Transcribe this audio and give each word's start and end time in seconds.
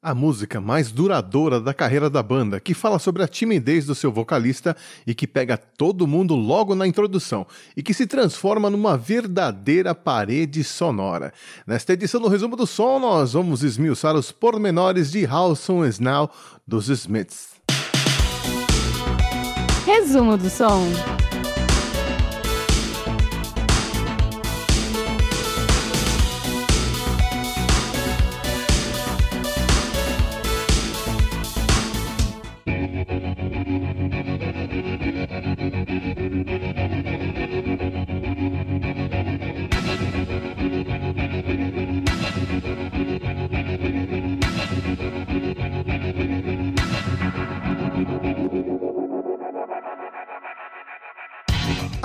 A 0.00 0.14
música 0.14 0.60
mais 0.60 0.92
duradoura 0.92 1.60
da 1.60 1.74
carreira 1.74 2.08
da 2.08 2.22
banda, 2.22 2.60
que 2.60 2.72
fala 2.72 3.00
sobre 3.00 3.20
a 3.24 3.26
timidez 3.26 3.84
do 3.84 3.96
seu 3.96 4.12
vocalista 4.12 4.76
e 5.04 5.12
que 5.12 5.26
pega 5.26 5.56
todo 5.56 6.06
mundo 6.06 6.36
logo 6.36 6.72
na 6.76 6.86
introdução 6.86 7.44
e 7.76 7.82
que 7.82 7.92
se 7.92 8.06
transforma 8.06 8.70
numa 8.70 8.96
verdadeira 8.96 9.96
parede 9.96 10.62
sonora. 10.62 11.32
Nesta 11.66 11.94
edição 11.94 12.20
do 12.20 12.28
Resumo 12.28 12.54
do 12.54 12.64
Som, 12.64 13.00
nós 13.00 13.32
vamos 13.32 13.64
esmiuçar 13.64 14.14
os 14.14 14.30
pormenores 14.30 15.10
de 15.10 15.26
How 15.26 15.56
Soon 15.56 15.84
Is 15.84 15.98
Now 15.98 16.30
dos 16.64 16.88
Smiths. 16.88 17.56
Resumo 19.84 20.36
do 20.36 20.48
Som. 20.48 21.17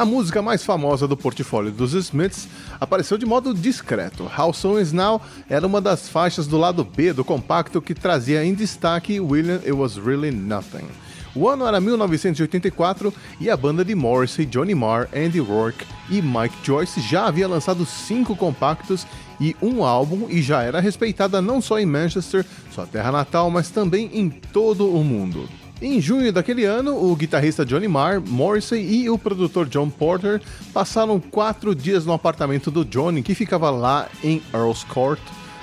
A 0.04 0.06
música 0.06 0.42
mais 0.42 0.66
famosa 0.66 1.08
do 1.08 1.16
portfólio 1.16 1.72
dos 1.72 1.94
Smiths 1.94 2.50
apareceu 2.78 3.18
de 3.18 3.26
modo 3.26 3.54
discreto. 3.54 4.30
How 4.38 4.54
Soon 4.54 4.82
Is 4.82 4.92
Now 4.92 5.22
era 5.50 5.66
uma 5.66 5.80
das 5.80 6.10
faixas 6.10 6.46
do 6.46 6.58
lado 6.58 6.84
B 6.84 7.14
do 7.14 7.24
compacto 7.24 7.82
que 7.82 7.96
trazia 7.96 8.44
em 8.44 8.54
destaque 8.54 9.22
William 9.22 9.60
It 9.60 9.72
Was 9.72 9.96
Really 9.96 10.30
Nothing. 10.30 10.90
O 11.34 11.48
ano 11.48 11.66
era 11.66 11.80
1984 11.80 13.14
e 13.40 13.50
a 13.50 13.56
banda 13.56 13.86
de 13.86 13.96
Morrissey, 13.96 14.46
Johnny 14.46 14.76
Marr, 14.76 15.08
Andy 15.16 15.40
Rourke 15.40 15.86
e 16.10 16.22
Mike 16.22 16.58
Joyce 16.64 17.00
já 17.00 17.28
havia 17.28 17.48
lançado 17.48 17.86
cinco 17.86 18.36
compactos 18.36 19.08
e 19.40 19.56
um 19.62 19.86
álbum 19.86 20.28
e 20.30 20.42
já 20.42 20.64
era 20.64 20.82
respeitada 20.82 21.42
não 21.42 21.62
só 21.62 21.80
em 21.80 21.86
Manchester, 21.86 22.46
sua 22.74 22.86
terra 22.86 23.10
natal, 23.10 23.50
mas 23.50 23.70
também 23.70 24.10
em 24.14 24.30
todo 24.30 24.94
o 24.94 25.02
mundo. 25.02 25.48
Em 25.84 26.00
junho 26.00 26.32
daquele 26.32 26.64
ano, 26.64 26.96
o 26.96 27.14
guitarrista 27.14 27.66
Johnny 27.66 27.90
Marr, 27.90 28.22
Morrissey 28.26 28.82
e 28.90 29.10
o 29.10 29.18
produtor 29.18 29.68
John 29.68 29.90
Porter 29.90 30.42
passaram 30.74 31.20
quatro 31.20 31.76
dias 31.76 32.06
no 32.06 32.14
apartamento 32.14 32.72
do 32.72 32.86
Johnny, 32.86 33.22
que 33.22 33.36
ficava 33.36 33.70
lá 33.70 34.08
em 34.24 34.42
Earl's 34.54 34.86
Court, 34.86 35.20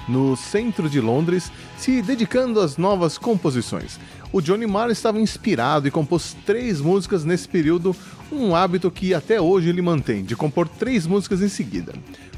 no 0.06 0.36
centro 0.36 0.90
de 0.90 1.00
Londres, 1.00 1.50
se 1.78 2.02
dedicando 2.02 2.60
às 2.60 2.76
novas 2.76 3.16
composições. 3.16 3.98
O 4.30 4.42
Johnny 4.42 4.66
Marr 4.66 4.90
estava 4.90 5.18
inspirado 5.18 5.88
e 5.88 5.90
compôs 5.90 6.36
três 6.44 6.82
músicas 6.82 7.24
nesse 7.24 7.48
período, 7.48 7.96
um 8.30 8.54
hábito 8.54 8.90
que 8.90 9.14
até 9.14 9.40
hoje 9.40 9.70
ele 9.70 9.80
mantém, 9.80 10.22
de 10.22 10.36
compor 10.36 10.68
três 10.68 11.06
músicas 11.06 11.40
em 11.40 11.48
seguida. 11.48 11.94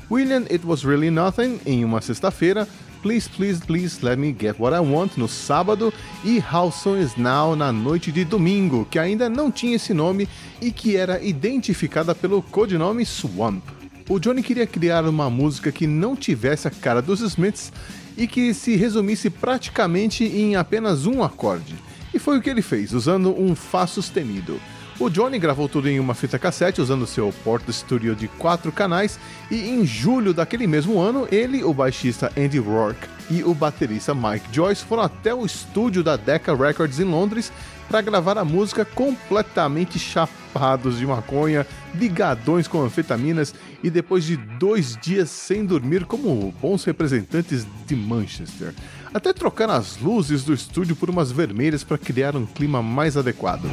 William 0.08 0.44
It 0.48 0.64
Was 0.64 0.84
Really 0.84 1.10
Nothing, 1.10 1.58
em 1.66 1.84
uma 1.84 2.00
sexta-feira, 2.00 2.68
Please 3.02 3.28
Please 3.28 3.60
Please 3.66 3.98
Let 4.00 4.16
Me 4.16 4.34
Get 4.38 4.60
What 4.60 4.76
I 4.76 4.78
Want 4.78 5.16
no 5.16 5.26
sábado 5.26 5.92
e 6.24 6.40
How 6.40 6.70
Soon 6.70 7.00
Is 7.00 7.16
Now 7.16 7.56
na 7.56 7.72
noite 7.72 8.12
de 8.12 8.24
domingo, 8.24 8.86
que 8.88 8.98
ainda 8.98 9.28
não 9.28 9.50
tinha 9.50 9.74
esse 9.74 9.92
nome 9.92 10.28
e 10.60 10.70
que 10.70 10.96
era 10.96 11.20
identificada 11.20 12.14
pelo 12.14 12.40
codinome 12.40 13.04
Swamp. 13.04 13.64
O 14.08 14.20
Johnny 14.20 14.40
queria 14.40 14.66
criar 14.68 15.04
uma 15.04 15.28
música 15.28 15.72
que 15.72 15.86
não 15.86 16.14
tivesse 16.14 16.68
a 16.68 16.70
cara 16.70 17.02
dos 17.02 17.20
Smiths 17.20 17.72
e 18.16 18.28
que 18.28 18.54
se 18.54 18.76
resumisse 18.76 19.28
praticamente 19.28 20.24
em 20.24 20.54
apenas 20.54 21.04
um 21.04 21.24
acorde. 21.24 21.74
E 22.14 22.20
foi 22.20 22.38
o 22.38 22.40
que 22.40 22.50
ele 22.50 22.62
fez, 22.62 22.92
usando 22.92 23.34
um 23.36 23.56
Fá 23.56 23.84
sustenido. 23.86 24.60
O 25.02 25.10
Johnny 25.10 25.36
gravou 25.36 25.68
tudo 25.68 25.88
em 25.88 25.98
uma 25.98 26.14
fita 26.14 26.38
cassete 26.38 26.80
usando 26.80 27.08
seu 27.08 27.34
Porta 27.42 27.72
Studio 27.72 28.14
de 28.14 28.28
quatro 28.28 28.70
canais 28.70 29.18
e 29.50 29.68
em 29.68 29.84
julho 29.84 30.32
daquele 30.32 30.64
mesmo 30.64 31.00
ano, 31.00 31.26
ele, 31.32 31.64
o 31.64 31.74
baixista 31.74 32.30
Andy 32.38 32.60
Rourke 32.60 33.08
e 33.28 33.42
o 33.42 33.52
baterista 33.52 34.14
Mike 34.14 34.46
Joyce 34.52 34.84
foram 34.84 35.02
até 35.02 35.34
o 35.34 35.44
estúdio 35.44 36.04
da 36.04 36.14
Decca 36.14 36.54
Records 36.54 37.00
em 37.00 37.04
Londres 37.04 37.52
para 37.88 38.00
gravar 38.00 38.38
a 38.38 38.44
música 38.44 38.84
completamente 38.84 39.98
chapados 39.98 40.98
de 40.98 41.04
maconha, 41.04 41.66
ligadões 41.92 42.68
com 42.68 42.80
anfetaminas 42.80 43.52
e 43.82 43.90
depois 43.90 44.22
de 44.22 44.36
dois 44.36 44.96
dias 45.02 45.30
sem 45.30 45.66
dormir 45.66 46.04
como 46.04 46.54
bons 46.62 46.84
representantes 46.84 47.66
de 47.88 47.96
Manchester. 47.96 48.72
Até 49.12 49.32
trocar 49.32 49.68
as 49.68 49.96
luzes 49.96 50.44
do 50.44 50.54
estúdio 50.54 50.94
por 50.94 51.10
umas 51.10 51.32
vermelhas 51.32 51.82
para 51.82 51.98
criar 51.98 52.36
um 52.36 52.46
clima 52.46 52.80
mais 52.80 53.16
adequado. 53.16 53.68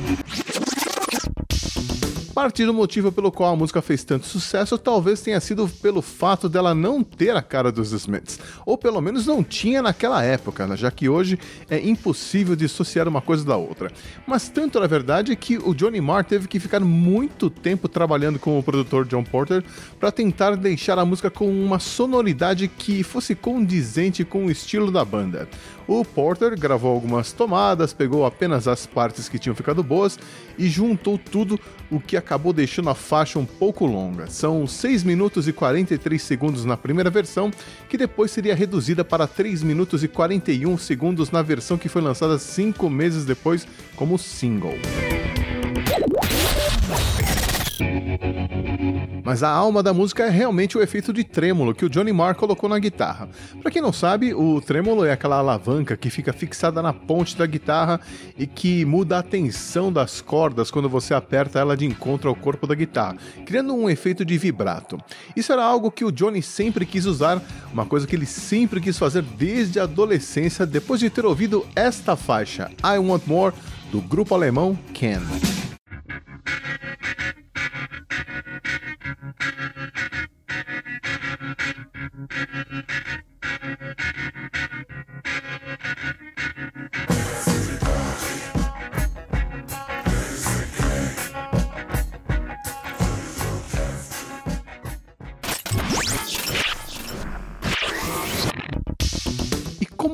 Parte 2.39 2.65
do 2.65 2.73
motivo 2.73 3.11
pelo 3.11 3.33
qual 3.33 3.51
a 3.51 3.55
música 3.57 3.81
fez 3.81 4.01
tanto 4.05 4.25
sucesso 4.25 4.77
talvez 4.77 5.19
tenha 5.19 5.41
sido 5.41 5.67
pelo 5.67 6.01
fato 6.01 6.47
dela 6.47 6.73
não 6.73 7.03
ter 7.03 7.35
a 7.35 7.41
cara 7.41 7.69
dos 7.69 7.91
Smiths, 7.91 8.39
ou 8.65 8.77
pelo 8.77 9.01
menos 9.01 9.25
não 9.25 9.43
tinha 9.43 9.81
naquela 9.81 10.23
época, 10.23 10.65
né? 10.65 10.77
já 10.77 10.89
que 10.89 11.09
hoje 11.09 11.37
é 11.69 11.85
impossível 11.85 12.55
dissociar 12.55 13.09
uma 13.09 13.19
coisa 13.19 13.43
da 13.43 13.57
outra. 13.57 13.91
Mas 14.25 14.47
tanto 14.47 14.79
na 14.79 14.87
verdade 14.87 15.35
que 15.35 15.57
o 15.57 15.73
Johnny 15.73 15.99
Marr 15.99 16.23
teve 16.23 16.47
que 16.47 16.61
ficar 16.61 16.79
muito 16.79 17.49
tempo 17.49 17.89
trabalhando 17.89 18.39
com 18.39 18.57
o 18.57 18.63
produtor 18.63 19.05
John 19.05 19.25
Porter 19.25 19.61
para 19.99 20.09
tentar 20.09 20.55
deixar 20.55 20.97
a 20.97 21.03
música 21.03 21.29
com 21.29 21.45
uma 21.45 21.77
sonoridade 21.77 22.69
que 22.69 23.03
fosse 23.03 23.35
condizente 23.35 24.23
com 24.23 24.45
o 24.45 24.51
estilo 24.51 24.89
da 24.89 25.03
banda. 25.03 25.49
O 25.89 26.05
Porter 26.05 26.57
gravou 26.57 26.93
algumas 26.93 27.33
tomadas, 27.33 27.93
pegou 27.93 28.23
apenas 28.23 28.67
as 28.67 28.85
partes 28.85 29.27
que 29.27 29.39
tinham 29.39 29.55
ficado 29.55 29.81
boas 29.81 30.19
e 30.55 30.69
juntou 30.69 31.17
tudo, 31.17 31.59
o 31.89 31.99
que 31.99 32.15
acabou 32.29 32.53
deixando 32.53 32.91
a 32.91 32.95
faixa 32.95 33.39
um 33.39 33.45
pouco 33.45 33.87
longa. 33.87 34.27
São 34.27 34.67
6 34.67 35.03
minutos 35.03 35.47
e 35.47 35.53
43 35.53 36.21
segundos 36.21 36.63
na 36.63 36.77
primeira 36.77 37.09
versão, 37.09 37.49
que 37.89 37.97
depois 37.97 38.29
seria 38.29 38.53
reduzida 38.53 39.03
para 39.03 39.25
3 39.25 39.63
minutos 39.63 40.03
e 40.03 40.07
41 40.07 40.77
segundos 40.77 41.31
na 41.31 41.41
versão 41.41 41.75
que 41.75 41.89
foi 41.89 42.03
lançada 42.03 42.37
5 42.37 42.87
meses 42.87 43.25
depois 43.25 43.67
como 43.95 44.19
single. 44.19 44.77
Mas 49.29 49.43
a 49.43 49.49
alma 49.51 49.83
da 49.83 49.93
música 49.93 50.23
é 50.23 50.29
realmente 50.31 50.75
o 50.75 50.81
efeito 50.81 51.13
de 51.13 51.23
trêmulo 51.23 51.75
que 51.75 51.85
o 51.85 51.89
Johnny 51.89 52.11
Marr 52.11 52.33
colocou 52.33 52.67
na 52.67 52.79
guitarra. 52.79 53.29
Para 53.61 53.69
quem 53.69 53.79
não 53.79 53.93
sabe, 53.93 54.33
o 54.33 54.59
trêmulo 54.59 55.05
é 55.05 55.11
aquela 55.11 55.37
alavanca 55.37 55.95
que 55.95 56.09
fica 56.09 56.33
fixada 56.33 56.81
na 56.81 56.91
ponte 56.91 57.37
da 57.37 57.45
guitarra 57.45 58.01
e 58.35 58.47
que 58.47 58.83
muda 58.85 59.19
a 59.19 59.21
tensão 59.21 59.93
das 59.93 60.19
cordas 60.19 60.71
quando 60.71 60.89
você 60.89 61.13
aperta 61.13 61.59
ela 61.59 61.77
de 61.77 61.85
encontro 61.85 62.27
ao 62.27 62.33
corpo 62.33 62.65
da 62.65 62.73
guitarra, 62.73 63.17
criando 63.45 63.75
um 63.75 63.87
efeito 63.87 64.25
de 64.25 64.35
vibrato. 64.35 64.97
Isso 65.35 65.53
era 65.53 65.63
algo 65.63 65.91
que 65.91 66.03
o 66.03 66.11
Johnny 66.11 66.41
sempre 66.41 66.83
quis 66.83 67.05
usar, 67.05 67.39
uma 67.71 67.85
coisa 67.85 68.07
que 68.07 68.15
ele 68.15 68.25
sempre 68.25 68.81
quis 68.81 68.97
fazer 68.97 69.21
desde 69.21 69.79
a 69.79 69.83
adolescência, 69.83 70.65
depois 70.65 70.99
de 70.99 71.07
ter 71.07 71.23
ouvido 71.23 71.67
esta 71.75 72.15
faixa, 72.15 72.71
I 72.83 72.97
Want 72.97 73.27
More, 73.27 73.53
do 73.91 74.01
grupo 74.01 74.33
alemão 74.33 74.75
Can. 74.91 75.21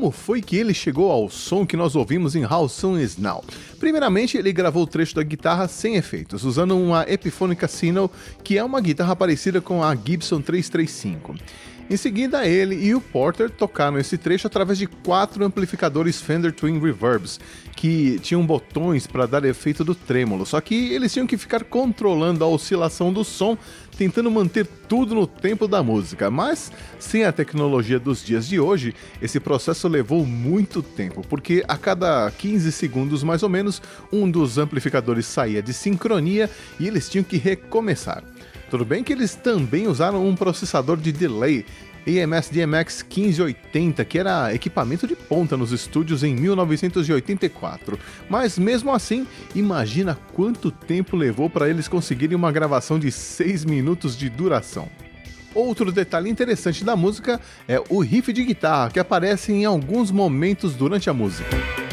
Como 0.06 0.12
foi 0.12 0.40
que 0.40 0.56
ele 0.56 0.72
chegou 0.72 1.12
ao 1.12 1.32
som 1.32 1.66
que 1.66 1.76
nós 1.76 1.96
ouvimos 1.96 2.36
em 2.36 2.46
How 2.46 2.70
Soon 2.70 3.00
Is 3.00 3.18
Now? 3.18 3.44
Primeiramente, 3.80 4.38
ele 4.38 4.54
gravou 4.54 4.84
o 4.84 4.88
trecho 4.88 5.16
da 5.16 5.24
guitarra 5.24 5.68
sem 5.68 5.96
efeitos, 5.96 6.44
usando 6.44 6.78
uma 6.78 7.10
Epiphone 7.10 7.56
Casino, 7.56 8.12
que 8.44 8.56
é 8.56 8.64
uma 8.64 8.80
guitarra 8.80 9.16
parecida 9.16 9.60
com 9.60 9.84
a 9.84 9.96
Gibson 9.96 10.42
335. 10.42 11.34
Em 11.88 11.98
seguida, 11.98 12.48
ele 12.48 12.76
e 12.76 12.96
o 12.96 13.02
Porter 13.02 13.48
tocaram 13.48 14.00
esse 14.00 14.18
trecho 14.18 14.48
através 14.48 14.80
de 14.80 14.88
quatro 14.88 15.46
amplificadores 15.46 16.20
Fender 16.20 16.52
Twin 16.52 16.80
Reverbs, 16.80 17.40
que 17.76 18.18
tinham 18.24 18.44
botões 18.44 19.06
para 19.06 19.28
dar 19.28 19.46
efeito 19.46 19.84
do 19.84 19.94
trêmulo, 19.94 20.48
só 20.48 20.60
que 20.60 20.92
eles 20.92 21.14
tinham 21.14 21.28
que 21.28 21.38
ficar 21.38 21.64
controlando 21.64 22.44
a 22.44 22.48
oscilação 22.48 23.14
do 23.14 23.24
som, 23.24 23.56
tentando 23.96 24.32
manter 24.32 24.66
tudo 24.66 25.14
no 25.14 25.28
tempo 25.28 25.68
da 25.68 25.84
música. 25.84 26.32
Mas, 26.32 26.72
sem 26.98 27.24
a 27.24 27.32
tecnologia 27.32 28.00
dos 28.00 28.26
dias 28.26 28.48
de 28.48 28.60
hoje, 28.60 28.96
esse 29.22 29.40
processo 29.40 29.88
levou 29.88 30.26
muito 30.26 30.82
tempo, 30.82 31.22
porque 31.30 31.64
a 31.68 31.78
cada 31.78 32.32
15 32.32 32.72
segundos 32.72 33.22
mais 33.22 33.44
ou 33.44 33.50
menos, 33.50 33.80
um 34.12 34.30
dos 34.30 34.58
amplificadores 34.58 35.28
saía 35.28 35.62
de 35.62 35.72
sincronia 35.72 36.50
e 36.80 36.88
eles 36.88 37.08
tinham 37.08 37.24
que 37.24 37.38
recomeçar. 37.38 38.24
Tudo 38.70 38.86
bem 38.86 39.04
que 39.04 39.14
eles 39.14 39.36
também 39.36 39.88
usaram 39.88 40.28
um 40.28 40.36
processador 40.36 40.98
de 40.98 41.12
delay 41.12 41.66
EMS 42.06 42.52
DMX 42.52 43.04
1580, 43.04 44.06
que 44.06 44.20
era 44.20 44.54
equipamento 44.54 45.08
de 45.08 45.16
ponta 45.16 45.58
nos 45.58 45.72
estúdios 45.72 46.24
em 46.24 46.36
1984. 46.36 47.98
Mas 48.30 48.60
mesmo 48.60 48.94
assim, 48.94 49.26
imagina 49.56 50.18
quanto 50.34 50.70
tempo 50.70 51.18
levou 51.18 51.50
para 51.50 51.68
eles 51.68 51.88
conseguirem 51.88 52.36
uma 52.36 52.52
gravação 52.52 53.00
de 53.00 53.12
6 53.12 53.66
minutos 53.66 54.16
de 54.16 54.30
duração. 54.30 54.88
Outro 55.54 55.92
detalhe 55.92 56.30
interessante 56.30 56.84
da 56.84 56.96
música 56.96 57.40
é 57.68 57.82
o 57.90 58.00
riff 58.02 58.32
de 58.32 58.44
guitarra 58.44 58.92
que 58.92 59.00
aparece 59.00 59.52
em 59.52 59.66
alguns 59.66 60.12
momentos 60.12 60.76
durante 60.76 61.10
a 61.10 61.14
música. 61.14 61.85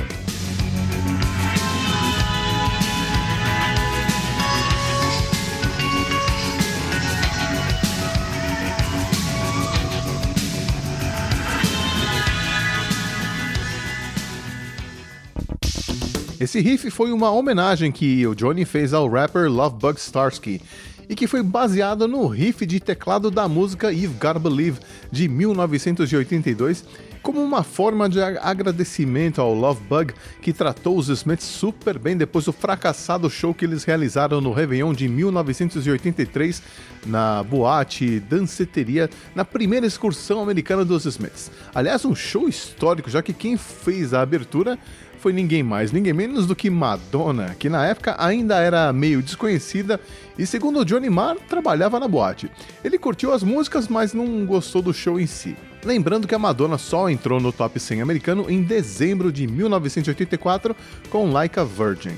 Esse 16.43 16.59
riff 16.61 16.91
foi 16.91 17.13
uma 17.13 17.31
homenagem 17.31 17.93
que 17.93 18.27
o 18.27 18.35
Johnny 18.35 18.65
fez 18.65 18.93
ao 18.93 19.09
rapper 19.09 19.49
Lovebug 19.49 19.97
Starsky 19.97 20.61
e 21.09 21.15
que 21.15 21.29
foi 21.29 21.41
baseado 21.41 22.09
no 22.09 22.27
riff 22.27 22.67
de 22.67 22.81
teclado 22.81 23.31
da 23.31 23.47
música 23.47 23.93
You've 23.93 24.19
Gotta 24.19 24.41
Believe 24.41 24.81
de 25.09 25.29
1982, 25.29 26.85
como 27.23 27.41
uma 27.41 27.63
forma 27.63 28.09
de 28.09 28.21
agradecimento 28.21 29.41
ao 29.41 29.55
Lovebug 29.55 30.15
que 30.41 30.53
tratou 30.53 30.99
os 30.99 31.09
Smiths 31.09 31.47
super 31.47 31.97
bem 31.97 32.17
depois 32.17 32.47
do 32.47 32.53
fracassado 32.53 33.31
show 33.31 33.55
que 33.55 33.65
eles 33.65 33.85
realizaram 33.85 34.41
no 34.41 34.53
Réveillon 34.53 34.93
de 34.93 35.07
1983 35.07 36.61
na 37.07 37.45
boate 37.45 38.19
Danceteria, 38.19 39.09
na 39.33 39.45
primeira 39.45 39.87
excursão 39.87 40.43
americana 40.43 40.85
dos 40.85 41.05
Smiths. 41.05 41.53
Aliás, 41.73 42.05
um 42.05 42.17
show 42.17 42.49
histórico, 42.49 43.09
já 43.09 43.23
que 43.23 43.33
quem 43.33 43.57
fez 43.57 44.13
a 44.13 44.23
abertura 44.23 44.77
foi 45.23 45.33
ninguém 45.33 45.63
mais, 45.63 45.93
ninguém 45.93 46.13
menos 46.13 46.49
do 46.49 46.57
que 46.57 46.69
Madonna, 46.69 47.55
que 47.57 47.69
na 47.69 47.87
época 47.87 48.17
ainda 48.19 48.57
era 48.57 48.93
meio 48.93 49.23
desconhecida 49.23 50.01
e, 50.37 50.45
segundo 50.45 50.85
Johnny 50.85 51.09
Marr, 51.09 51.37
trabalhava 51.49 52.01
na 52.01 52.09
boate. 52.09 52.51
Ele 52.83 52.99
curtiu 52.99 53.33
as 53.33 53.45
músicas, 53.45 53.87
mas 53.87 54.13
não 54.13 54.45
gostou 54.45 54.83
do 54.83 54.93
show 54.93 55.21
em 55.21 55.27
si. 55.27 55.57
Lembrando 55.85 56.27
que 56.27 56.35
a 56.35 56.41
Madonna 56.41 56.77
só 56.77 57.09
entrou 57.09 57.41
no 57.41 57.53
top 57.53 57.79
100 57.79 58.03
americano 58.03 58.51
em 58.51 58.65
dezembro 58.65 59.31
de 59.31 59.47
1984 59.47 60.75
com 61.09 61.31
Like 61.31 61.61
a 61.61 61.65
Virgin. 61.65 62.17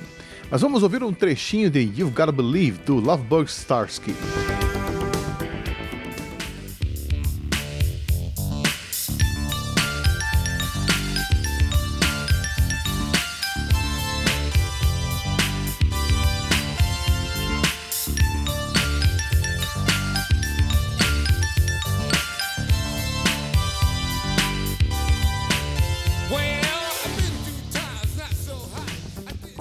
Mas 0.50 0.62
vamos 0.62 0.82
ouvir 0.82 1.02
um 1.02 1.12
trechinho 1.12 1.68
de 1.68 1.80
You've 1.80 2.14
Gotta 2.14 2.32
Believe 2.32 2.78
do 2.86 2.94
Lovebug 2.94 3.50
Starsky. 3.50 4.14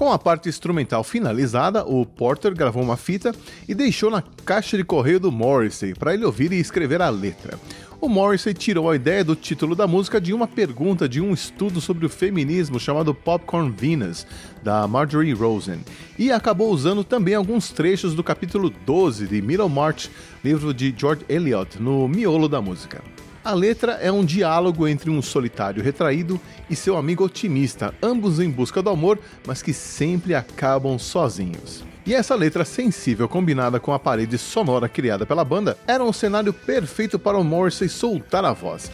Com 0.03 0.11
a 0.11 0.19
parte 0.19 0.49
instrumental 0.49 1.01
finalizada, 1.01 1.85
o 1.85 2.05
Porter 2.05 2.53
gravou 2.53 2.83
uma 2.83 2.97
fita 2.97 3.33
e 3.69 3.73
deixou 3.73 4.11
na 4.11 4.21
caixa 4.43 4.75
de 4.75 4.83
correio 4.83 5.17
do 5.17 5.31
Morrissey 5.31 5.95
para 5.95 6.13
ele 6.13 6.25
ouvir 6.25 6.51
e 6.51 6.59
escrever 6.59 7.01
a 7.01 7.09
letra. 7.09 7.57
O 8.01 8.09
Morrissey 8.09 8.53
tirou 8.53 8.91
a 8.91 8.97
ideia 8.97 9.23
do 9.23 9.33
título 9.33 9.77
da 9.77 9.87
música 9.87 10.19
de 10.19 10.33
uma 10.33 10.45
pergunta 10.45 11.07
de 11.07 11.21
um 11.21 11.31
estudo 11.31 11.79
sobre 11.79 12.05
o 12.05 12.09
feminismo 12.09 12.81
chamado 12.81 13.15
Popcorn 13.15 13.71
Venus, 13.71 14.27
da 14.61 14.85
Marjorie 14.89 15.31
Rosen, 15.31 15.79
e 16.19 16.33
acabou 16.33 16.69
usando 16.69 17.05
também 17.05 17.35
alguns 17.35 17.71
trechos 17.71 18.13
do 18.13 18.21
capítulo 18.21 18.69
12 18.85 19.25
de 19.27 19.41
Middlemarch, 19.41 20.11
livro 20.43 20.73
de 20.73 20.93
George 20.97 21.23
Eliot, 21.29 21.81
no 21.81 22.09
miolo 22.09 22.49
da 22.49 22.61
música. 22.61 23.01
A 23.43 23.53
letra 23.53 23.93
é 24.01 24.09
um 24.09 24.23
diálogo 24.23 24.87
entre 24.87 25.09
um 25.09 25.21
solitário 25.21 25.83
retraído 25.83 26.39
e 26.69 26.77
seu 26.77 26.95
amigo 26.95 27.25
otimista, 27.25 27.93
ambos 28.01 28.39
em 28.39 28.49
busca 28.49 28.81
do 28.81 28.89
amor, 28.89 29.19
mas 29.45 29.61
que 29.61 29.73
sempre 29.73 30.33
acabam 30.33 30.97
sozinhos. 30.97 31.83
E 32.05 32.13
essa 32.13 32.35
letra 32.35 32.63
sensível 32.63 33.27
combinada 33.27 33.81
com 33.81 33.91
a 33.91 33.99
parede 33.99 34.37
sonora 34.37 34.87
criada 34.87 35.25
pela 35.25 35.43
banda 35.43 35.77
era 35.85 36.01
um 36.01 36.13
cenário 36.13 36.53
perfeito 36.53 37.19
para 37.19 37.37
o 37.37 37.43
Morrissey 37.43 37.89
soltar 37.89 38.45
a 38.45 38.53
voz. 38.53 38.89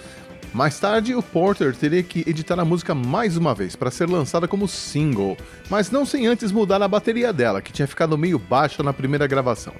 Mais 0.51 0.79
tarde, 0.79 1.13
o 1.13 1.21
Porter 1.21 1.75
teria 1.75 2.01
que 2.01 2.27
editar 2.27 2.59
a 2.59 2.65
música 2.65 2.95
mais 2.95 3.37
uma 3.37 3.53
vez 3.53 3.75
para 3.75 3.91
ser 3.91 4.09
lançada 4.09 4.47
como 4.47 4.67
single, 4.67 5.37
mas 5.69 5.91
não 5.91 6.07
sem 6.07 6.25
antes 6.25 6.51
mudar 6.51 6.81
a 6.81 6.87
bateria 6.87 7.31
dela, 7.31 7.61
que 7.61 7.71
tinha 7.71 7.87
ficado 7.87 8.17
meio 8.17 8.39
baixa 8.39 8.81
na 8.81 8.91
primeira 8.91 9.27
gravação. 9.27 9.73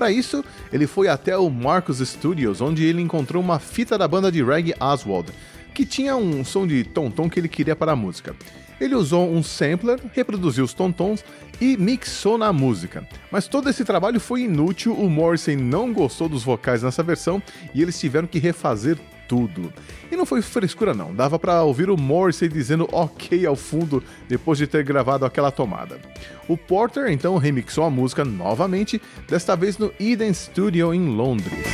Para 0.00 0.10
isso, 0.10 0.42
ele 0.72 0.86
foi 0.86 1.08
até 1.08 1.36
o 1.36 1.50
Marcus 1.50 1.98
Studios, 1.98 2.62
onde 2.62 2.82
ele 2.86 3.02
encontrou 3.02 3.42
uma 3.42 3.58
fita 3.58 3.98
da 3.98 4.08
banda 4.08 4.32
de 4.32 4.42
reggae 4.42 4.74
Oswald, 4.80 5.30
que 5.74 5.84
tinha 5.84 6.16
um 6.16 6.42
som 6.42 6.66
de 6.66 6.84
tom-tom 6.84 7.28
que 7.28 7.38
ele 7.38 7.50
queria 7.50 7.76
para 7.76 7.92
a 7.92 7.96
música. 7.96 8.34
Ele 8.80 8.94
usou 8.94 9.30
um 9.30 9.42
sampler, 9.42 10.00
reproduziu 10.14 10.64
os 10.64 10.72
tom-tons 10.72 11.22
e 11.60 11.76
mixou 11.76 12.38
na 12.38 12.50
música. 12.50 13.06
Mas 13.30 13.46
todo 13.46 13.68
esse 13.68 13.84
trabalho 13.84 14.18
foi 14.18 14.44
inútil, 14.44 14.94
o 14.94 15.10
Morrison 15.10 15.56
não 15.56 15.92
gostou 15.92 16.30
dos 16.30 16.42
vocais 16.42 16.82
nessa 16.82 17.02
versão 17.02 17.42
e 17.74 17.82
eles 17.82 18.00
tiveram 18.00 18.26
que 18.26 18.38
refazer 18.38 18.96
tudo. 19.30 19.72
E 20.10 20.16
não 20.16 20.26
foi 20.26 20.42
frescura 20.42 20.92
não, 20.92 21.14
dava 21.14 21.38
para 21.38 21.62
ouvir 21.62 21.88
o 21.88 21.96
Morrissey 21.96 22.48
dizendo 22.48 22.88
ok 22.90 23.46
ao 23.46 23.54
fundo 23.54 24.02
depois 24.28 24.58
de 24.58 24.66
ter 24.66 24.82
gravado 24.82 25.24
aquela 25.24 25.52
tomada. 25.52 26.00
O 26.48 26.56
Porter 26.56 27.12
então 27.12 27.36
remixou 27.36 27.84
a 27.84 27.90
música 27.90 28.24
novamente, 28.24 29.00
desta 29.28 29.54
vez 29.54 29.78
no 29.78 29.92
Eden 30.00 30.34
Studio 30.34 30.92
em 30.92 31.06
Londres. 31.06 31.64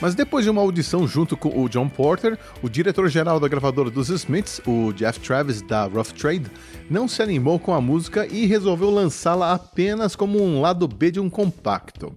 Mas 0.00 0.16
depois 0.16 0.44
de 0.44 0.50
uma 0.50 0.60
audição 0.60 1.06
junto 1.06 1.36
com 1.36 1.62
o 1.62 1.68
John 1.68 1.88
Porter, 1.88 2.36
o 2.60 2.68
diretor-geral 2.68 3.38
da 3.38 3.46
gravadora 3.46 3.88
dos 3.88 4.08
Smiths, 4.08 4.60
o 4.66 4.92
Jeff 4.92 5.20
Travis 5.20 5.62
da 5.62 5.84
Rough 5.84 6.12
Trade, 6.18 6.50
não 6.90 7.06
se 7.06 7.22
animou 7.22 7.60
com 7.60 7.72
a 7.72 7.80
música 7.80 8.26
e 8.26 8.44
resolveu 8.44 8.90
lançá-la 8.90 9.52
apenas 9.52 10.16
como 10.16 10.42
um 10.42 10.60
lado 10.60 10.88
B 10.88 11.12
de 11.12 11.20
um 11.20 11.30
compacto. 11.30 12.12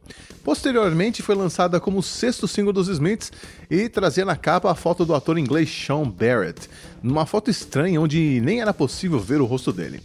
Posteriormente 0.46 1.24
foi 1.24 1.34
lançada 1.34 1.80
como 1.80 1.98
o 1.98 2.04
sexto 2.04 2.48
single 2.48 2.72
dos 2.72 2.88
Smiths 2.88 3.32
e 3.68 3.90
trazia 3.90 4.24
na 4.24 4.36
capa 4.36 4.70
a 4.70 4.76
foto 4.76 5.04
do 5.04 5.16
ator 5.16 5.40
inglês 5.40 5.68
Sean 5.68 6.08
Barrett, 6.08 6.70
numa 7.02 7.26
foto 7.26 7.50
estranha 7.50 8.00
onde 8.00 8.40
nem 8.42 8.62
era 8.62 8.72
possível 8.72 9.20
ver 9.20 9.42
o 9.42 9.46
rosto 9.46 9.74
dele. 9.74 10.02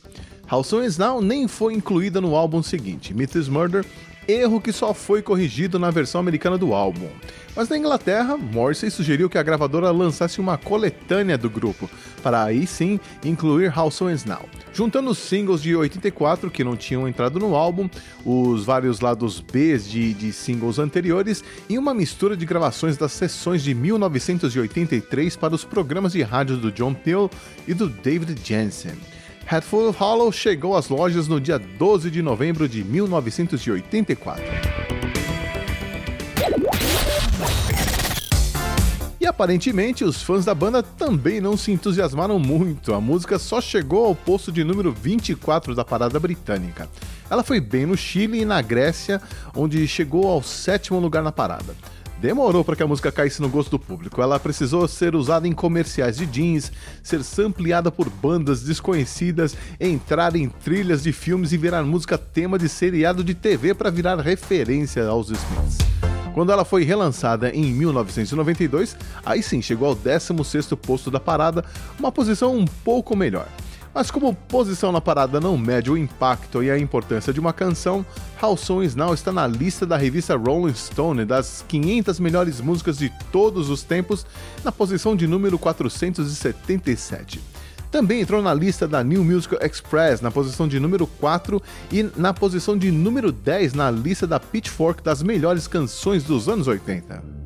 How 0.50 0.64
Soon 0.64 0.86
Is 0.86 0.96
Now 0.96 1.20
nem 1.20 1.46
foi 1.46 1.74
incluída 1.74 2.22
no 2.22 2.34
álbum 2.34 2.62
seguinte, 2.62 3.14
is 3.38 3.48
Murder, 3.48 3.84
erro 4.26 4.60
que 4.60 4.72
só 4.72 4.94
foi 4.94 5.22
corrigido 5.22 5.78
na 5.78 5.90
versão 5.90 6.20
americana 6.20 6.56
do 6.56 6.72
álbum. 6.72 7.08
Mas 7.54 7.68
na 7.68 7.76
Inglaterra, 7.76 8.36
Morrissey 8.36 8.90
sugeriu 8.90 9.28
que 9.28 9.36
a 9.36 9.42
gravadora 9.42 9.90
lançasse 9.90 10.40
uma 10.40 10.56
coletânea 10.56 11.36
do 11.36 11.50
grupo, 11.50 11.90
para 12.22 12.44
aí 12.44 12.66
sim 12.66 13.00
incluir 13.24 13.76
How 13.76 13.90
So 13.90 14.08
Is 14.08 14.24
Now. 14.24 14.48
Juntando 14.72 15.10
os 15.10 15.18
singles 15.18 15.60
de 15.60 15.74
84 15.74 16.50
que 16.50 16.62
não 16.62 16.76
tinham 16.76 17.08
entrado 17.08 17.40
no 17.40 17.56
álbum, 17.56 17.90
os 18.24 18.64
vários 18.64 19.00
lados 19.00 19.40
B 19.40 19.76
de, 19.78 20.14
de 20.14 20.32
singles 20.32 20.78
anteriores 20.78 21.42
e 21.68 21.76
uma 21.76 21.92
mistura 21.92 22.36
de 22.36 22.46
gravações 22.46 22.96
das 22.96 23.12
sessões 23.12 23.62
de 23.62 23.74
1983 23.74 25.34
para 25.36 25.54
os 25.54 25.64
programas 25.64 26.12
de 26.12 26.22
rádio 26.22 26.56
do 26.56 26.70
John 26.70 26.94
Peel 26.94 27.28
e 27.66 27.74
do 27.74 27.88
David 27.88 28.40
Jensen. 28.44 28.94
Hatful 29.52 29.90
Hollow 29.90 30.30
chegou 30.30 30.76
às 30.76 30.88
lojas 30.88 31.26
no 31.26 31.40
dia 31.40 31.58
12 31.58 32.08
de 32.08 32.22
novembro 32.22 32.68
de 32.68 32.84
1984. 32.84 34.44
E 39.18 39.26
aparentemente 39.26 40.04
os 40.04 40.22
fãs 40.22 40.44
da 40.44 40.54
banda 40.54 40.84
também 40.84 41.40
não 41.40 41.56
se 41.56 41.72
entusiasmaram 41.72 42.38
muito. 42.38 42.94
A 42.94 43.00
música 43.00 43.40
só 43.40 43.60
chegou 43.60 44.06
ao 44.06 44.14
posto 44.14 44.52
de 44.52 44.62
número 44.62 44.92
24 44.92 45.74
da 45.74 45.84
parada 45.84 46.20
britânica. 46.20 46.88
Ela 47.28 47.42
foi 47.42 47.58
bem 47.58 47.86
no 47.86 47.96
Chile 47.96 48.42
e 48.42 48.44
na 48.44 48.62
Grécia, 48.62 49.20
onde 49.52 49.84
chegou 49.88 50.28
ao 50.28 50.44
sétimo 50.44 51.00
lugar 51.00 51.24
na 51.24 51.32
parada. 51.32 51.74
Demorou 52.20 52.62
para 52.62 52.76
que 52.76 52.82
a 52.82 52.86
música 52.86 53.10
caísse 53.10 53.40
no 53.40 53.48
gosto 53.48 53.70
do 53.70 53.78
público. 53.78 54.20
Ela 54.20 54.38
precisou 54.38 54.86
ser 54.86 55.14
usada 55.14 55.48
em 55.48 55.52
comerciais 55.52 56.18
de 56.18 56.26
jeans, 56.26 56.70
ser 57.02 57.24
sampleada 57.24 57.90
por 57.90 58.10
bandas 58.10 58.62
desconhecidas, 58.62 59.56
entrar 59.80 60.36
em 60.36 60.46
trilhas 60.46 61.02
de 61.02 61.12
filmes 61.12 61.50
e 61.52 61.56
virar 61.56 61.82
música 61.82 62.18
tema 62.18 62.58
de 62.58 62.68
seriado 62.68 63.24
de 63.24 63.32
TV 63.32 63.72
para 63.72 63.88
virar 63.88 64.20
referência 64.20 65.06
aos 65.06 65.30
Smiths. 65.30 65.78
Quando 66.34 66.52
ela 66.52 66.64
foi 66.64 66.84
relançada 66.84 67.50
em 67.50 67.72
1992, 67.72 68.96
aí 69.24 69.42
sim 69.42 69.62
chegou 69.62 69.88
ao 69.88 69.96
16º 69.96 70.76
posto 70.76 71.10
da 71.10 71.18
parada, 71.18 71.64
uma 71.98 72.12
posição 72.12 72.54
um 72.54 72.66
pouco 72.66 73.16
melhor. 73.16 73.48
Mas 73.92 74.10
como 74.10 74.34
posição 74.34 74.92
na 74.92 75.00
parada 75.00 75.40
não 75.40 75.58
mede 75.58 75.90
o 75.90 75.96
impacto 75.96 76.62
e 76.62 76.70
a 76.70 76.78
importância 76.78 77.32
de 77.32 77.40
uma 77.40 77.52
canção, 77.52 78.06
How 78.40 78.56
Soon 78.56 78.88
Now 78.96 79.12
está 79.12 79.32
na 79.32 79.46
lista 79.46 79.84
da 79.84 79.96
revista 79.96 80.36
Rolling 80.36 80.74
Stone 80.74 81.24
das 81.24 81.64
500 81.66 82.20
melhores 82.20 82.60
músicas 82.60 82.98
de 82.98 83.12
todos 83.32 83.68
os 83.68 83.82
tempos, 83.82 84.24
na 84.64 84.70
posição 84.70 85.16
de 85.16 85.26
número 85.26 85.58
477. 85.58 87.40
Também 87.90 88.20
entrou 88.20 88.40
na 88.40 88.54
lista 88.54 88.86
da 88.86 89.02
New 89.02 89.24
Musical 89.24 89.58
Express, 89.60 90.20
na 90.20 90.30
posição 90.30 90.68
de 90.68 90.78
número 90.78 91.08
4, 91.08 91.60
e 91.90 92.08
na 92.16 92.32
posição 92.32 92.78
de 92.78 92.92
número 92.92 93.32
10 93.32 93.74
na 93.74 93.90
lista 93.90 94.28
da 94.28 94.38
Pitchfork 94.38 95.02
das 95.02 95.22
melhores 95.22 95.66
canções 95.66 96.22
dos 96.22 96.48
anos 96.48 96.68
80. 96.68 97.40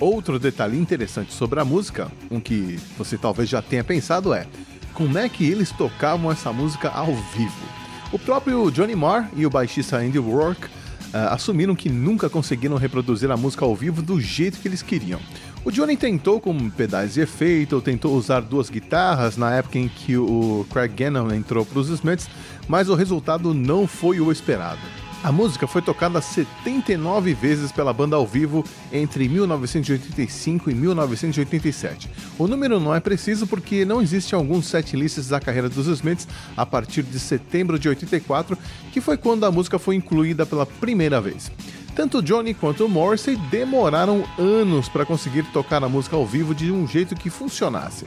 Outro 0.00 0.38
detalhe 0.38 0.78
interessante 0.78 1.32
sobre 1.32 1.60
a 1.60 1.64
música, 1.64 2.10
um 2.30 2.40
que 2.40 2.78
você 2.98 3.16
talvez 3.16 3.48
já 3.48 3.62
tenha 3.62 3.84
pensado, 3.84 4.34
é 4.34 4.46
como 4.92 5.18
é 5.18 5.28
que 5.28 5.44
eles 5.44 5.70
tocavam 5.70 6.30
essa 6.30 6.52
música 6.52 6.88
ao 6.88 7.14
vivo. 7.14 7.84
O 8.12 8.18
próprio 8.18 8.70
Johnny 8.70 8.94
Marr 8.94 9.28
e 9.36 9.46
o 9.46 9.50
baixista 9.50 9.96
Andy 9.96 10.18
Rourke 10.18 10.66
uh, 10.66 11.30
assumiram 11.30 11.74
que 11.74 11.88
nunca 11.88 12.28
conseguiram 12.28 12.76
reproduzir 12.76 13.30
a 13.30 13.36
música 13.36 13.64
ao 13.64 13.74
vivo 13.74 14.02
do 14.02 14.20
jeito 14.20 14.58
que 14.58 14.68
eles 14.68 14.82
queriam. 14.82 15.20
O 15.64 15.70
Johnny 15.70 15.96
tentou 15.96 16.40
com 16.40 16.70
pedais 16.70 17.14
de 17.14 17.22
efeito, 17.22 17.80
tentou 17.80 18.14
usar 18.14 18.40
duas 18.40 18.68
guitarras 18.68 19.36
na 19.36 19.54
época 19.54 19.78
em 19.78 19.88
que 19.88 20.16
o 20.16 20.66
Craig 20.70 20.92
Gannon 20.94 21.32
entrou 21.32 21.64
para 21.64 21.78
os 21.78 21.88
Smiths, 21.88 22.28
mas 22.68 22.88
o 22.88 22.94
resultado 22.94 23.54
não 23.54 23.86
foi 23.86 24.20
o 24.20 24.30
esperado. 24.30 25.03
A 25.24 25.32
música 25.32 25.66
foi 25.66 25.80
tocada 25.80 26.20
79 26.20 27.32
vezes 27.32 27.72
pela 27.72 27.94
banda 27.94 28.14
ao 28.14 28.26
vivo 28.26 28.62
entre 28.92 29.26
1985 29.26 30.70
e 30.70 30.74
1987. 30.74 32.10
O 32.38 32.46
número 32.46 32.78
não 32.78 32.94
é 32.94 33.00
preciso 33.00 33.46
porque 33.46 33.86
não 33.86 34.02
existem 34.02 34.38
alguns 34.38 34.66
setlists 34.66 35.28
da 35.28 35.40
carreira 35.40 35.70
dos 35.70 35.86
Smiths 35.86 36.28
a 36.54 36.66
partir 36.66 37.02
de 37.02 37.18
setembro 37.18 37.78
de 37.78 37.88
84, 37.88 38.58
que 38.92 39.00
foi 39.00 39.16
quando 39.16 39.44
a 39.44 39.50
música 39.50 39.78
foi 39.78 39.94
incluída 39.94 40.44
pela 40.44 40.66
primeira 40.66 41.22
vez. 41.22 41.50
Tanto 41.96 42.20
Johnny 42.20 42.52
quanto 42.52 42.86
Morrissey 42.86 43.36
demoraram 43.50 44.24
anos 44.38 44.90
para 44.90 45.06
conseguir 45.06 45.44
tocar 45.54 45.82
a 45.82 45.88
música 45.88 46.16
ao 46.16 46.26
vivo 46.26 46.54
de 46.54 46.70
um 46.70 46.86
jeito 46.86 47.14
que 47.14 47.30
funcionasse. 47.30 48.04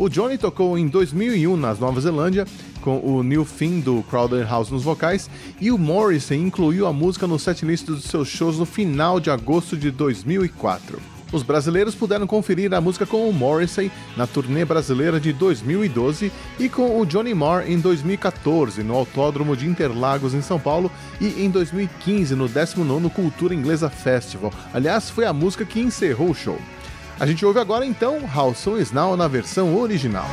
O 0.00 0.08
Johnny 0.08 0.38
tocou 0.38 0.78
em 0.78 0.88
2001 0.88 1.58
na 1.58 1.74
Nova 1.74 2.00
Zelândia 2.00 2.46
com 2.80 3.00
o 3.00 3.22
Neil 3.22 3.44
Finn 3.44 3.80
do 3.80 4.02
Crowder 4.04 4.48
House 4.48 4.70
nos 4.70 4.82
vocais 4.82 5.28
e 5.60 5.70
o 5.70 5.76
Morrissey 5.76 6.38
incluiu 6.38 6.86
a 6.86 6.92
música 6.92 7.26
no 7.26 7.38
setlist 7.38 7.84
dos 7.84 8.04
seus 8.04 8.26
shows 8.26 8.58
no 8.58 8.64
final 8.64 9.20
de 9.20 9.30
agosto 9.30 9.76
de 9.76 9.90
2004. 9.90 10.98
Os 11.30 11.42
brasileiros 11.42 11.94
puderam 11.94 12.26
conferir 12.26 12.72
a 12.72 12.80
música 12.80 13.04
com 13.04 13.28
o 13.28 13.32
Morrissey 13.32 13.92
na 14.16 14.26
turnê 14.26 14.64
brasileira 14.64 15.20
de 15.20 15.34
2012 15.34 16.32
e 16.58 16.66
com 16.70 16.98
o 16.98 17.04
Johnny 17.04 17.34
Marr 17.34 17.70
em 17.70 17.78
2014 17.78 18.82
no 18.82 18.96
Autódromo 18.96 19.54
de 19.54 19.66
Interlagos 19.66 20.32
em 20.32 20.40
São 20.40 20.58
Paulo 20.58 20.90
e 21.20 21.44
em 21.44 21.50
2015 21.50 22.34
no 22.34 22.48
19º 22.48 23.10
Cultura 23.10 23.54
Inglesa 23.54 23.90
Festival. 23.90 24.50
Aliás, 24.72 25.10
foi 25.10 25.26
a 25.26 25.32
música 25.34 25.66
que 25.66 25.78
encerrou 25.78 26.30
o 26.30 26.34
show. 26.34 26.58
A 27.20 27.26
gente 27.26 27.44
ouve 27.44 27.60
agora 27.60 27.84
então 27.84 28.18
How 28.34 28.54
Soon 28.54 28.78
na 29.14 29.28
versão 29.28 29.76
original. 29.76 30.24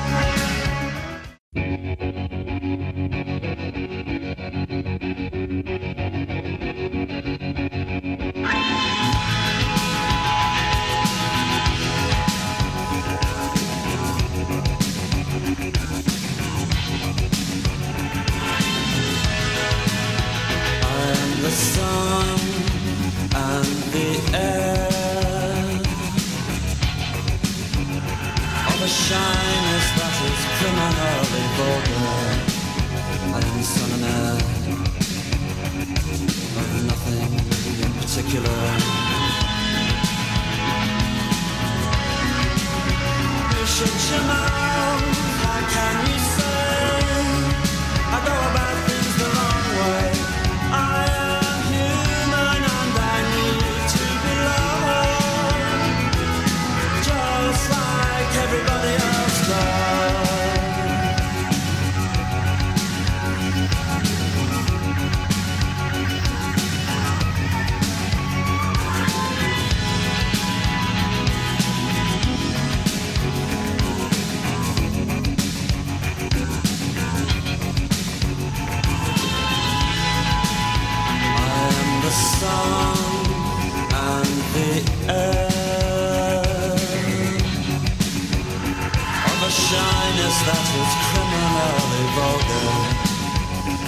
is 90.38 90.44
that 90.46 90.66
it's 90.82 90.96
criminally 91.10 92.06
vulgar. 92.16 92.68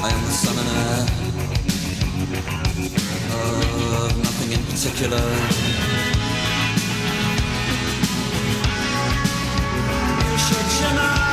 I 0.01 0.09
am 0.13 0.21
the 0.25 0.31
son 0.31 0.57
and 0.61 0.69
heir 0.77 1.03
of 4.03 4.13
nothing 4.17 4.51
in 4.57 4.63
particular. 4.63 5.25
You 10.31 10.37
should, 10.45 10.69
you 10.81 10.91
know. 10.97 11.28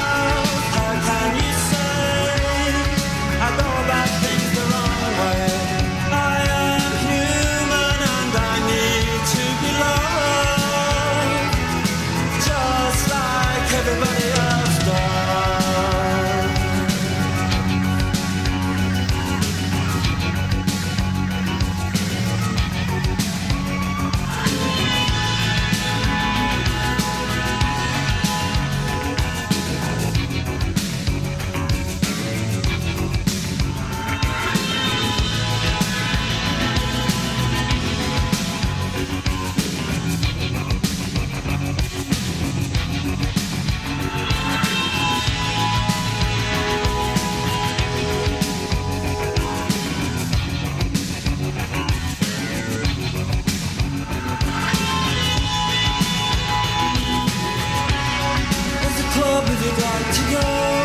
got 59.79 60.15
to 60.15 60.31
go. 60.33 60.76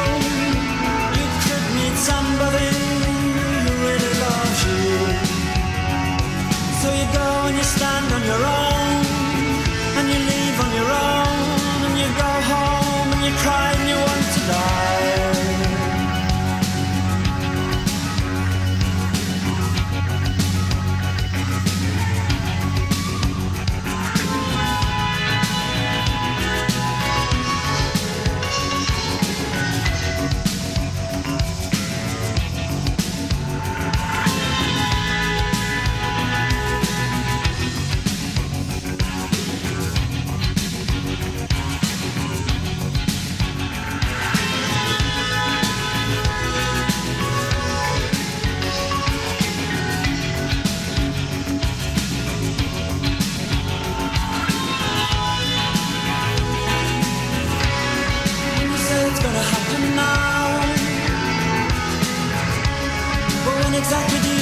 exactly 63.82 64.41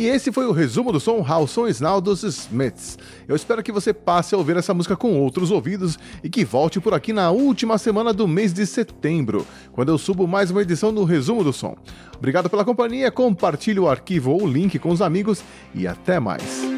E 0.00 0.06
esse 0.06 0.32
foi 0.32 0.46
o 0.46 0.50
resumo 0.50 0.92
do 0.92 0.98
som 0.98 1.18
How 1.18 1.46
Song 1.46 1.70
dos 2.02 2.22
Smiths. 2.22 2.98
Eu 3.28 3.36
espero 3.36 3.62
que 3.62 3.70
você 3.70 3.92
passe 3.92 4.34
a 4.34 4.38
ouvir 4.38 4.56
essa 4.56 4.72
música 4.72 4.96
com 4.96 5.20
outros 5.20 5.50
ouvidos 5.50 5.98
e 6.24 6.30
que 6.30 6.42
volte 6.42 6.80
por 6.80 6.94
aqui 6.94 7.12
na 7.12 7.30
última 7.30 7.76
semana 7.76 8.10
do 8.10 8.26
mês 8.26 8.54
de 8.54 8.64
setembro, 8.64 9.46
quando 9.72 9.90
eu 9.90 9.98
subo 9.98 10.26
mais 10.26 10.50
uma 10.50 10.62
edição 10.62 10.90
do 10.90 11.04
Resumo 11.04 11.44
do 11.44 11.52
Som. 11.52 11.76
Obrigado 12.16 12.48
pela 12.48 12.64
companhia, 12.64 13.10
compartilhe 13.10 13.78
o 13.78 13.90
arquivo 13.90 14.30
ou 14.30 14.44
o 14.44 14.48
link 14.50 14.78
com 14.78 14.88
os 14.88 15.02
amigos 15.02 15.44
e 15.74 15.86
até 15.86 16.18
mais. 16.18 16.69